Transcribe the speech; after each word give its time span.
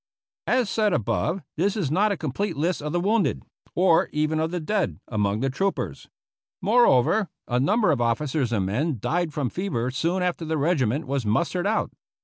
As 0.47 0.67
said 0.67 0.93
above, 0.93 1.43
this 1.57 1.77
is 1.77 1.91
not 1.91 2.11
a 2.11 2.17
complete 2.17 2.57
list 2.57 2.81
of 2.81 2.91
the 2.91 2.99
wounded, 2.99 3.43
or 3.75 4.09
even 4.11 4.39
of 4.39 4.49
the 4.49 4.59
dead, 4.59 4.99
among 5.07 5.41
the 5.41 5.49
troopers. 5.51 6.07
Moreover, 6.59 7.29
a 7.47 7.59
number 7.59 7.91
of 7.91 8.01
officers 8.01 8.51
and 8.51 8.65
men 8.65 8.97
died 8.99 9.31
from 9.31 9.51
fever 9.51 9.91
soon 9.91 10.23
after 10.23 10.43
the 10.43 10.57
regiment 10.57 11.05
was 11.05 11.23
mustered 11.23 11.67
out. 11.67 11.91